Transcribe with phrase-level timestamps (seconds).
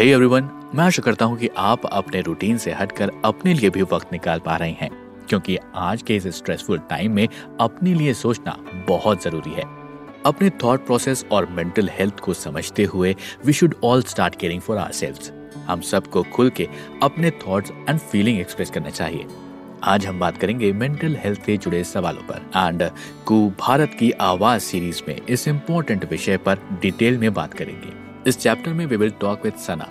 [0.00, 3.70] हे hey everyone मैं आशा करता हूँ कि आप अपने रूटीन से हटकर अपने लिए
[3.70, 4.90] भी वक्त निकाल पा रहे हैं,
[5.28, 7.28] क्योंकि आज के इस स्ट्रेसफुल टाइम में
[7.60, 8.56] अपने लिए सोचना
[8.88, 9.64] बहुत ज़रूरी है।
[10.26, 13.16] अपने थॉट प्रोसेस और मेंटल हेल्थ को समझते हुए
[13.46, 16.68] we should all start caring for our हम सबको खुल के
[17.02, 19.26] अपने थॉट्स एंड फीलिंग एक्सप्रेस करना चाहिए।
[19.84, 22.90] आज हम बात करेंगे मेंटल हेल्थ से जुड़े सवालों पर। एंड
[23.26, 28.38] कु, भारत की आवाज़ सीरीज़ में इस इम्पोर्टेंट विषय पर डिटेल में बात करेंगे। इस
[28.38, 29.88] चैप्टर में we will talk with Sana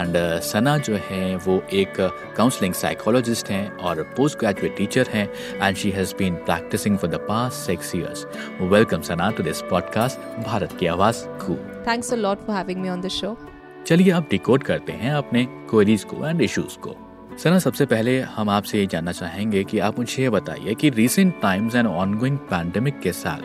[0.00, 1.92] and Sana जो है वो एक
[2.36, 5.28] काउंसलिंग साइकोलॉजिस्ट हैं और पोस्ट ग्रेजुएट टीचर हैं
[5.62, 8.26] and she has been practising for the past six years
[8.60, 11.54] welcome Sana to this podcast Bharat की आवाज़ Koo
[11.90, 13.38] thanks a lot for having me on the show
[13.86, 16.96] चलिए अब decode करते हैं अपने क्वेरीज को and issues को.
[17.42, 21.40] सना सबसे पहले हम आपसे ये जानना चाहेंगे कि आप मुझे ये बताइए कि recent
[21.42, 23.40] times and ongoing pandemic के साथ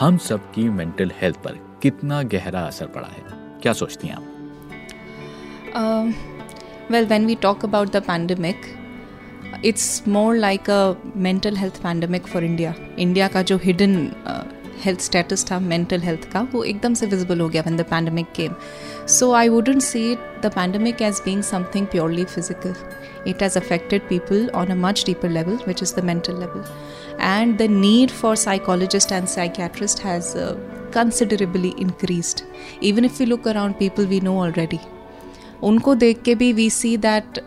[0.00, 3.41] हम सबकी मेंटल हेल्थ पर कितना गहरा असर पड़ा है?
[3.62, 4.28] क्या सोचती हैं आप?
[6.90, 8.66] Well when we talk about the pandemic
[9.64, 14.10] it's more like a mental health pandemic for India India का जो हिडन
[14.84, 18.32] हेल्थ स्टेटस था मेंटल हेल्थ का वो एकदम से विजिबल हो गया when the pandemic
[18.36, 18.54] came
[19.18, 22.74] so I wouldn't see it the pandemic as being something purely physical
[23.24, 26.64] it has affected people on a much deeper level, which is the mental level.
[27.18, 30.58] And the need for psychologists and psychiatrists has uh,
[30.98, 32.44] considerably increased.
[32.80, 34.80] Even if we look around people we know already,
[35.70, 37.42] unko dekh ke bhi we see that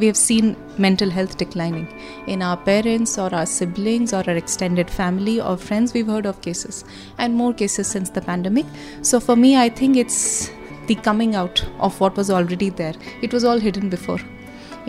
[0.00, 1.86] we have seen mental health declining
[2.26, 6.40] in our parents or our siblings or our extended family or friends we've heard of
[6.46, 6.84] cases
[7.18, 8.66] and more cases since the pandemic
[9.10, 10.50] so for me i think it's
[10.90, 14.20] the coming out of what was already there it was all hidden before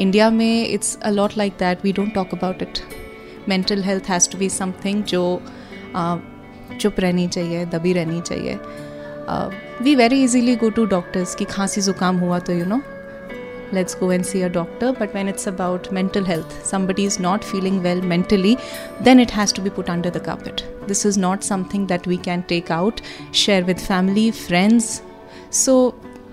[0.07, 2.83] india may it's a lot like that we don't talk about it
[3.47, 5.23] mental health has to be something जो
[5.93, 6.17] uh,
[6.81, 8.57] चुप रहनी चाहिए, दबी रहनी चाहिए।
[9.83, 12.81] We very easily go to doctors कि खांसी जुकाम हुआ तो you know
[13.73, 17.43] let's go and see a doctor but when it's about mental health somebody is not
[17.43, 18.55] feeling well mentally
[19.03, 22.17] then it has to be put under the carpet this is not something that we
[22.25, 23.01] can take out
[23.35, 25.01] share with family friends
[25.55, 25.75] so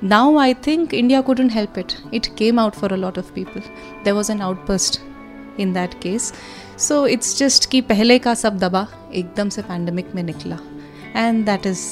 [0.05, 3.61] now I think India couldn't help it it came out for a lot of people
[4.05, 5.01] there was an outburst
[5.59, 6.33] in that case.
[6.79, 10.59] So it's just कि पहले का सब दबा एकदम से pandemic में निकला।
[11.17, 11.85] And that is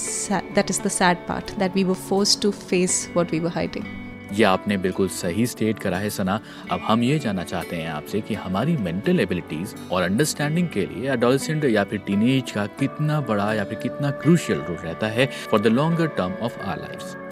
[0.54, 3.84] that is the sad part that we were force to face what we were hiding
[4.32, 6.38] ये आपने बिल्कुल सही स्टेट करा है, सना।
[6.70, 11.08] अब हम ये जानना चाहते हैं आपसे कि हमारी मेंटल एबिलिटीज और अंडरस्टैंडिंग के लिए
[11.08, 15.60] अडोलसेंट या फिर टीनेज का कितना बड़ा या फिर कितना क्रूशियल रोल रहता है for
[15.60, 17.23] the longer term of our life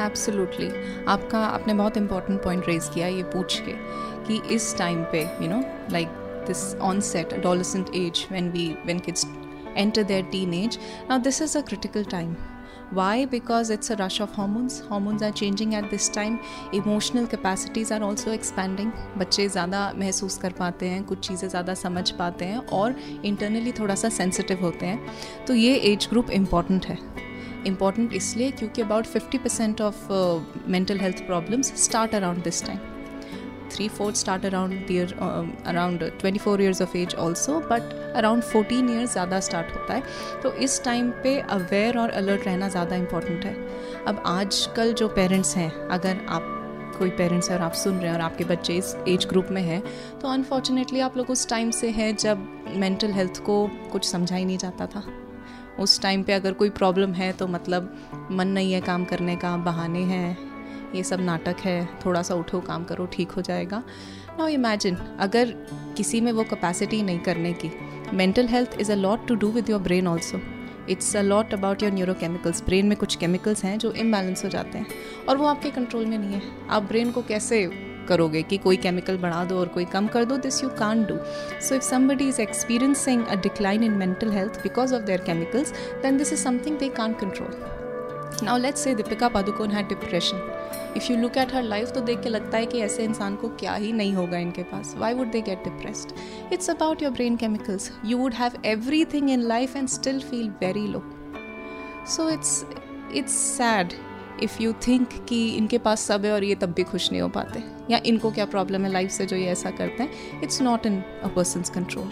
[0.00, 0.68] absolutely
[1.08, 3.74] आपका, आपने बहुत इंपॉर्टेंट पॉइंट रेज किया ये पूछ के
[4.26, 5.62] कि इस टाइम पे you know
[5.92, 6.08] like
[6.46, 9.26] this onset adolescent age when we when kids
[9.76, 10.78] enter their teen age
[11.10, 12.34] now this is a critical time
[12.94, 16.38] why because it's a rush of hormones hormones are changing at this time
[16.74, 22.10] emotional capacities are also expanding बच्चे ज़्यादा महसूस कर पाते हैं, कुछ चीज़ें ज़्यादा समझ
[22.10, 26.98] पाते हैं और इंटरनली थोड़ा सा सेंसिटिव होते हैं। तो ये एज ग्रुप इंपॉर्टेंट है।
[27.66, 30.06] इंपॉर्टेंट इसलिए क्योंकि about fifty percent of
[30.68, 32.78] mental health problems start around this time
[33.88, 37.82] fourths start around the um, around 24 years of age also but
[38.14, 40.02] around 14 years ज़्यादा स्टार्ट होता है।
[40.42, 43.54] तो इस टाइम पे अवेयर और अलर्ट रहना ज़्यादा इंपॉर्टेंट है।
[44.06, 46.56] अब आजकल जो पेरेंट्स हैं अगर आप
[46.98, 49.62] कोई पेरेंट्स है और आप सुन रहे हैं और आपके बच्चे इस एज ग्रुप में
[49.62, 49.82] हैं
[50.20, 52.46] तो अनफॉर्चुनेटली आप लोग उस टाइम से हैं जब
[52.76, 55.04] मेंटल हेल्थ को कुछ समझा ही नहीं जाता था।
[55.80, 59.56] उस टाइम पे अगर कोई प्रॉब्लम है तो मतलब मन नहीं है काम करने का,
[59.56, 60.36] बहाने हैं,
[60.94, 63.82] ये सब नाटक है थोड़ा सा उठो, काम करो, ठीक हो जाएगा।
[64.38, 65.54] नाउ इमेजिन अगर
[65.96, 67.70] किसी में वो कैपेसिटी नहीं करने की
[68.14, 70.40] mental health is a lot to do with your brain also
[70.90, 74.78] it's a lot about your neurochemicals brain में कुछ केमिकल्स हैं जो इम्बैलेंस हो जाते
[74.78, 74.86] हैं,
[75.28, 77.64] और वो आपके कंट्रोल में नहीं है। आप ब्रेन को कैसे
[78.10, 81.18] करोगे कि कोई केमिकल बढ़ा दो और कोई कम कर दो this you can do
[81.60, 85.72] so if somebody is experiencing a decline in mental health because of their chemicals
[86.02, 87.78] then this is something they can control
[88.42, 92.20] now let's say Deepika Padukone है depression if you look at her life तो देख
[92.20, 94.94] के लगता है कि ऐसे इंसान को क्या ही नहीं होगा इनके पास.
[94.98, 96.12] Why would they get depressed
[96.52, 98.60] it's about your brain chemicals you would have
[99.04, 101.02] everything in life and still feel very low
[102.08, 102.64] so it's
[103.14, 103.92] it's sad
[104.42, 107.28] if you think कि इनके पास सब है और ये तब भी खुश नहीं हो
[107.28, 110.42] पाते। या इनको क्या प्रॉब्लम है लाइफ से जो ये ऐसा करते हैं?
[110.42, 112.10] It's not in a person's control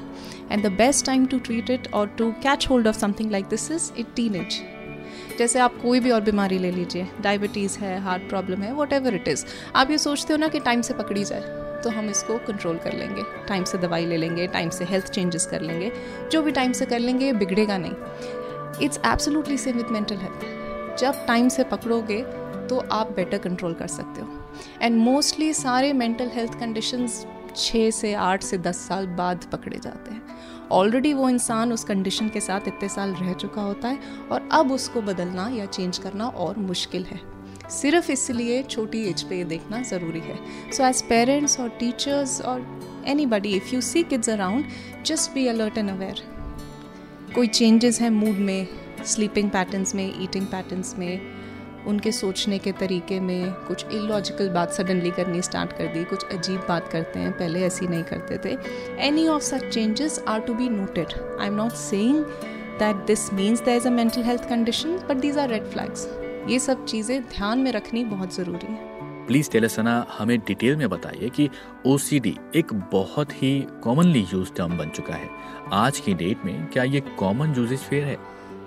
[0.53, 3.70] and the best time to treat it or to catch hold of something like this
[3.70, 4.61] is it teen age
[5.38, 9.15] जैसे आप कोई भी और बीमारी ले लीजिए डायबिटीज़ है हार्ट प्रॉब्लम है वॉट एवर
[9.15, 9.44] इट इज़
[9.75, 12.93] आप ये सोचते हो ना कि टाइम से पकड़ी जाए तो हम इसको कंट्रोल कर
[12.93, 15.93] लेंगे। टाइम से दवाई ले लेंगे टाइम से हेल्थ चेंजेस कर लेंगे।
[16.32, 20.68] जो भी टाइम से कर लेंगे बिगड़ेगा नहीं। It's absolutely same with mental health
[20.99, 22.23] जब टाइम से पकड़ोगे
[22.69, 24.29] तो आप बेटर कंट्रोल कर सकते हो।
[24.83, 27.25] एंड मोस्टली सारे मेंटल हेल्थ कंडीशंस
[27.56, 30.23] छः से आठ से दस साल बाद पकड़े जाते हैं।
[30.71, 33.99] ऑलरेडी वो इंसान उस कंडीशन के साथ इतने साल रह चुका होता है
[34.31, 37.21] और अब उसको बदलना या चेंज करना और मुश्किल है।
[37.71, 40.39] सिर्फ़ इसलिए छोटी एज पे ये देखना ज़रूरी है।
[40.73, 42.67] सो एज पेरेंट्स और टीचर्स और
[43.27, 44.65] anybody if you see kids around
[45.06, 46.23] just be alert and aware
[47.35, 48.67] कोई चेंजेस हैं मूड में
[49.06, 51.21] स्लीपिंग पैटर्न्स में ईटिंग पैटर्न्स में,
[51.87, 56.61] उनके सोचने के तरीके में कुछ इलॉजिकल बात सडनली करनी स्टार्ट कर दी, कुछ अजीब
[56.69, 58.56] बात करते हैं, पहले ऐसी नहीं करते थे।
[59.06, 62.25] Any of such changes are to be noted I am not saying
[62.79, 66.06] that this means the is a mental health condition but these are red flags
[66.51, 68.97] ये सब चीज़ें ध्यान में रखनी बहुत ज़रूरी है।
[69.27, 71.49] प्लीज़ तेलसना हमें डिटेल में बताइए कि
[71.87, 71.97] ओ
[72.56, 75.29] एक बहुत ही कॉमनली यूज़ टर्म बन चुका है।
[75.75, 78.17] आज की डेट में क्या ये कॉमन यूजेज फेयर है?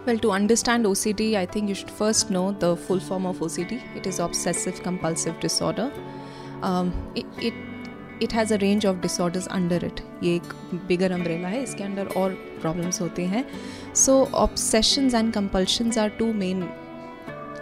[0.06, 3.80] Well, to understand OCD, I think you should first know the full form of OCD.
[3.96, 5.92] It is obsessive compulsive disorder.
[6.64, 7.54] Um, it, it
[8.24, 10.54] it has a range of disorders under it ये एक
[10.88, 13.46] बिगर umbrella है इसके अंदर और problems होते हैं.
[13.96, 16.62] So obsessions and compulsions are two main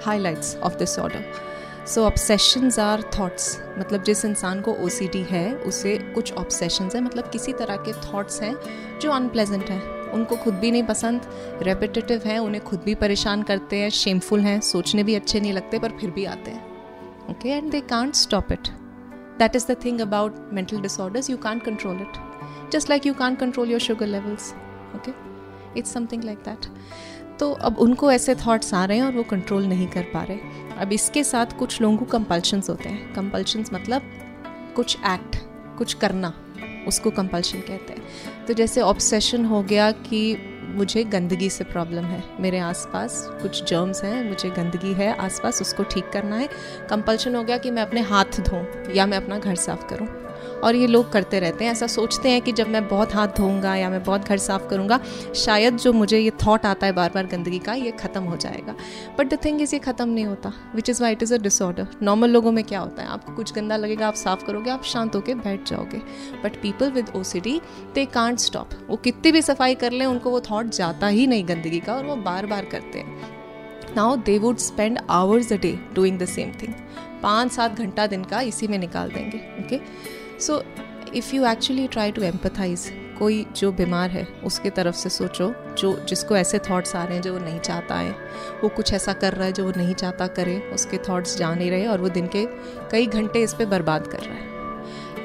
[0.05, 1.23] highlights of disorder
[1.87, 7.29] so obsessions are thoughts मतलब जिस इंसान को OCD है उसे कुछ ऑब्सेशंस है मतलब
[7.31, 8.55] किसी तरह के थाट्स हैं
[9.01, 11.21] जो अनप्लेजेंट हैं। उनको खुद भी नहीं पसंद
[11.61, 15.79] रेपिटेटिव हैं, उन्हें खुद भी परेशान करते हैं शेमफुल हैं, सोचने भी अच्छे नहीं लगते,
[15.79, 16.67] पर फिर भी आते हैं।
[17.29, 18.67] Okay and they can't stop it
[19.39, 23.39] that is the thing about mental disorders you can't control it just like you can't
[23.39, 24.53] control your sugar levels
[24.95, 25.11] okay
[25.79, 26.65] it's something like that
[27.39, 30.37] तो अब उनको ऐसे थॉट्स आ रहे हैं और वो control नहीं कर पा रहे।
[30.79, 34.01] अब इसके साथ कुछ लोगों को कंपल्शंस होते हैं। कंपल्शंस मतलब
[34.75, 35.35] कुछ एक्ट
[35.77, 36.33] कुछ करना,
[36.87, 40.37] उसको कंपल्शन कहते हैं। तो जैसे ऑब्सेशन हो गया कि
[40.69, 45.83] मुझे गंदगी से प्रॉब्लम है। मेरे आसपास कुछ जर्म्स हैं, मुझे गंदगी है, आसपास उसको
[45.83, 46.49] ठीक करना है।
[46.89, 50.07] कंपल्शन हो गया कि मैं अपने हाथ धो या मैं अपना घर साफ़ करूँ।
[50.63, 53.75] और ये लोग करते रहते हैं। ऐसा सोचते हैं कि जब मैं बहुत हाथ धोऊँगा
[53.75, 54.99] या मैं बहुत घर साफ़ करूँगा,
[55.35, 58.75] शायद जो मुझे ये थॉट आता है बार बार गंदगी का, ये ख़त्म हो जाएगा।
[59.17, 61.87] बट द थिंग इज़ ये ख़त्म नहीं होता which is why it is a disorder
[62.01, 63.07] normal लोगों में क्या होता है?
[63.09, 66.01] आपको कुछ गंदा लगेगा, आप साफ़ करोगे, आप शांत होकर बैठ जाओगे।
[66.43, 67.59] But people with O C D
[67.95, 71.47] they can't stop वो कितनी भी सफ़ाई कर लें, उनको वो थॉट जाता ही नहीं
[71.47, 73.37] गंदगी का और वो बार बार करते हैं।
[73.95, 76.73] Now they would spend hours a day doing the same thing
[77.23, 79.87] पाँच सात घंटा दिन का इसी में निकाल देंगे okay okay?
[80.39, 80.63] So
[81.15, 86.05] if you actually try to empathise कोई जो बीमार है, उसके तरफ़ से सोचो, जो
[86.05, 88.11] जिसको ऐसे थॉट्स आ रहे हैं जो वो नहीं चाहता है,
[88.63, 91.71] वो कुछ ऐसा कर रहा है जो वो नहीं चाहता करे, उसके थॉट्स जा नहीं
[91.71, 92.45] रहे और वो दिन के
[92.91, 94.49] कई घंटे इस पर बर्बाद कर रहा है।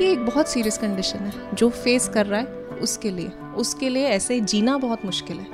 [0.02, 2.46] ये एक बहुत सीरियस कंडीशन है, जो फेस कर रहा है
[2.82, 5.46] उसके लिए। उसके लिए ऐसे जीना बहुत मुश्किल है।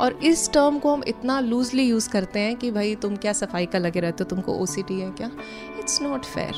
[0.00, 3.66] और इस टर्म को हम इतना लूजली यूज़ करते हैं कि भाई तुम क्या सफ़ाई
[3.66, 5.30] का लगे रहते हो, तुमको ओ है क्या?
[5.78, 6.54] इट्स नॉट फेयर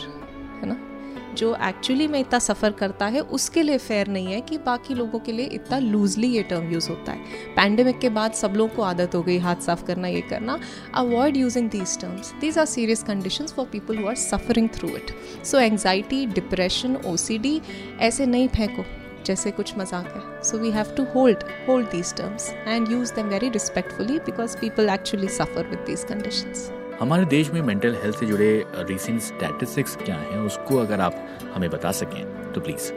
[0.63, 0.96] है ना?
[1.37, 5.19] जो एक्चुअली में इतना सफ़र करता है, उसके लिए फेयर नहीं है कि बाकी लोगों
[5.19, 8.83] के लिए इतना लूजली ये टर्म यूज़ होता है। पैंडमिक के बाद सब लोगों को
[8.83, 10.59] आदत हो गई हाथ साफ़ करना, ये करना।
[10.97, 15.11] Avoid using these terms these are serious condition for people who are suffering through it
[15.45, 17.61] so anxiety depression OCD
[18.01, 18.85] ऐसे नहीं फेंको,
[19.27, 23.29] जैसे कुछ मज़ाक है। So we have to hold hold these terms and use them
[23.29, 28.27] very respectfully because people actually suffer with these conditions हमारे देश में मेंटल हेल्थ से
[28.27, 31.15] जुड़े रिसेंट स्टैटिस्टिक्स क्या हैं, उसको अगर आप
[31.55, 32.91] हमें बता सकें तो प्लीज़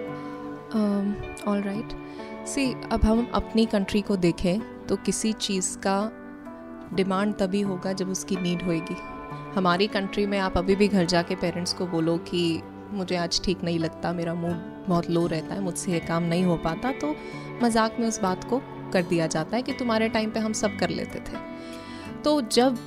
[1.49, 1.93] ऑल राइट
[2.47, 5.97] सी अब हम अपनी कंट्री को देखें तो किसी चीज़ का
[6.93, 8.95] डिमांड तभी होगा जब उसकी नीड होएगी।
[9.55, 13.63] हमारी कंट्री में आप अभी भी घर जाके पेरेंट्स को बोलो कि, मुझे आज ठीक
[13.63, 17.15] नहीं लगता, मेरा मूड बहुत लो रहता है, मुझसे ये काम नहीं हो पाता तो
[17.63, 18.61] मज़ाक में उस बात को
[18.93, 21.37] कर दिया जाता है कि तुम्हारे टाइम पे हम सब कर लेते थे।
[22.23, 22.77] तो जब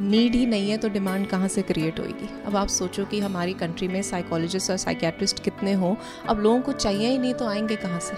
[0.00, 2.28] नीड ही नहीं है तो डिमांड कहाँ से क्रिएट होएगी?
[2.46, 5.96] अब आप सोचो कि हमारी कंट्री में साइकोलॉजिस्ट और साइकेट्रिस्ट कितने हों,
[6.28, 8.16] अब लोगों को चाहिए ही नहीं तो आएँगे कहाँ से?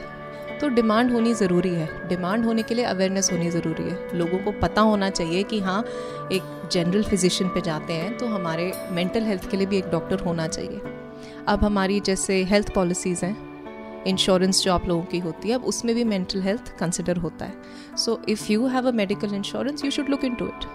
[0.59, 4.53] तो डिमांड होनी ज़रूरी है। डिमांड होने के लिए अवेयरनेस होनी ज़रूरी है। लोगों को
[4.61, 5.83] पता होना चाहिए कि हाँ
[6.33, 10.21] एक जनरल फिजिशियन पे जाते हैं तो हमारे मेंटल हेल्थ के लिए भी एक डॉक्टर
[10.21, 10.81] होना चाहिए।
[11.49, 13.56] अब हमारी जैसे हेल्थ पॉलिसीज़ हैं
[14.07, 17.97] इंश्योरेंस जो आप लोगों की होती है, अब उसमें भी मेंटल हेल्थ कंसिडर होता है।
[17.97, 20.67] So if you have a medical insurance you should look in to it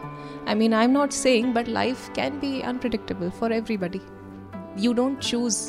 [0.48, 4.02] I mean I am not saying but life can be unpredictable for everybody
[4.80, 5.62] you don't choose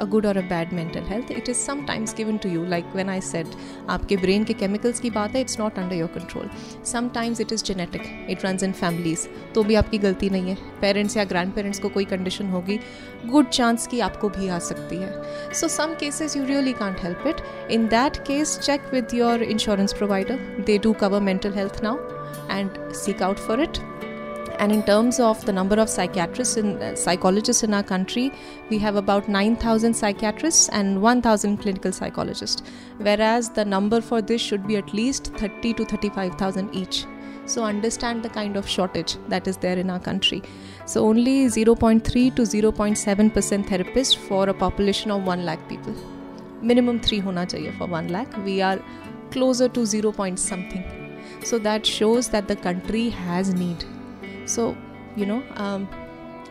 [0.00, 1.30] a good or a bad mental health.
[1.30, 2.64] It is sometimes given to you.
[2.64, 3.56] Like when I said,
[3.88, 6.48] आपके brain के chemicals की बात है, it's not under your control.
[6.92, 8.08] Sometimes it is genetic.
[8.28, 9.26] It runs in families.
[9.54, 12.78] तो भी आपकी गलती नहीं है पेरेंट्स या ग्रैंड पेरेंट्स को कोई कंडीशन होगी
[13.26, 17.26] गुड चांस की आपको भी आ सकती है so some cases you really can't help
[17.26, 22.14] it in that case check with your insurance provider they do cover mental health now
[22.48, 23.80] and seek out for it
[24.58, 28.32] and in terms of the number of psychiatrists and uh, psychologists in our country,
[28.70, 32.62] we have about 9,000 psychiatrists and 1,000 clinical psychologists,
[32.98, 37.04] whereas the number for this should be at least 30 to 35,000 each.
[37.46, 40.42] So understand the kind of shortage that is there in our country.
[40.84, 42.02] So only 0.3
[42.34, 45.94] to 0.7% therapists for a population of 1 lakh people.
[46.60, 48.36] Minimum 3 hona chahiye for 1 lakh.
[48.44, 48.80] We are
[49.30, 50.84] closer to 0 point something.
[51.44, 53.84] So that shows that the country has need.
[54.45, 54.75] So,
[55.15, 55.87] you know, um,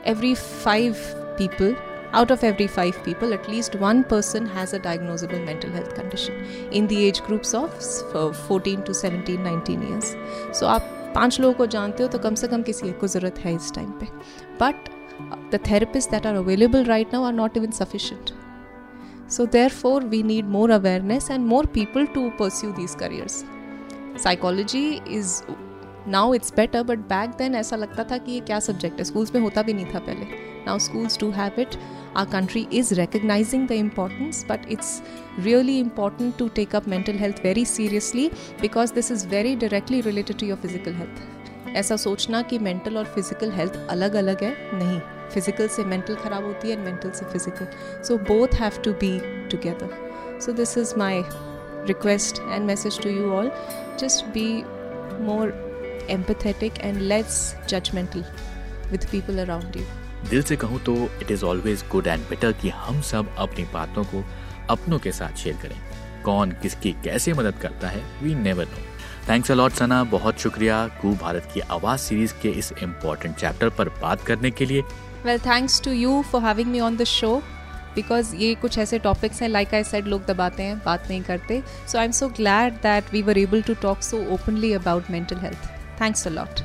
[0.04, 1.76] every 5 people
[2.12, 6.35] out of every five people, at least one person has a diagnosable mental health condition
[6.73, 7.71] in the age groups of
[8.49, 10.16] 14 to 17, 19 years.
[10.52, 13.38] So आप पांच लोगों को जानते हो तो कम से कम किसी एक को ज़रूरत
[13.45, 14.07] है इस टाइम पे
[14.61, 14.88] but
[15.52, 18.30] the therapist that are available right now are not even sufficient
[19.35, 23.35] so therefore we need more awareness and more people to pursue these careers
[24.23, 24.87] psychology
[25.19, 25.35] is
[26.07, 29.33] now it's better but back then ऐसा लगता था कि ये क्या subject है। Schools
[29.35, 30.25] में होता भी नहीं था पहले।
[30.65, 31.75] Now schools do have it
[32.17, 35.01] our country is recognizing the importance but it's
[35.39, 38.27] really important to take up mental health very seriously
[38.62, 43.05] because this is very directly related to your physical health ऐसा सोचना कि mental और
[43.05, 47.25] physical health अलग अलग है, नहीं। Physical से mental खराब होती है एंड मेंटल से
[47.25, 47.67] physical
[48.07, 49.17] so both have to be
[49.51, 51.21] together so this is my
[51.88, 53.51] request and message to you all
[54.00, 54.47] just be
[55.21, 55.64] more
[56.09, 58.24] empathetic and less judgmental
[58.91, 59.85] with people around you.
[60.29, 64.03] दिल से कहूँ तो it is always good and better कि हम सब अपनी बातों
[64.03, 64.24] को
[64.69, 65.75] अपनों के साथ शेयर करें।
[66.24, 68.83] कौन किसकी कैसे मदद करता है we never know
[69.29, 73.89] thanks a lot Sana बहुत शुक्रिया कू भारत की आवाज़ सीरीज़ के इस इम्पोर्टेंट चैप्टर पर
[74.01, 74.81] बात करने के लिए।
[75.25, 77.35] Well thanks to you for having me on the show
[77.95, 81.62] because ये कुछ ऐसे टॉपिक्स हैं लाइक आई साइड लोग दबाते हैं बात नहीं करते।
[81.88, 85.38] So I am so glad that we were able to talk so openly about mental
[85.39, 85.69] health
[86.02, 86.60] thanks a lot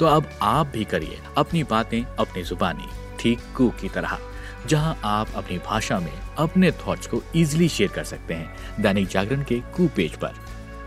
[0.00, 2.88] तो अब आप भी करिए अपनी बातें अपनी जुबानी
[3.20, 4.18] ठीक कू की तरह,
[4.66, 9.42] जहाँ आप अपनी भाषा में अपने थॉट्स को इजीली शेयर कर सकते हैं दैनिक जागरण
[9.42, 10.34] के कु पेज पर।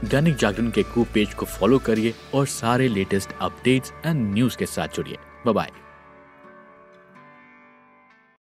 [0.04, 4.66] दैनिक जागरण के कू पेज को फॉलो करिए और सारे लेटेस्ट अपडेट्स एंड न्यूज़ के
[4.66, 5.72] साथ जुड़िए। बाय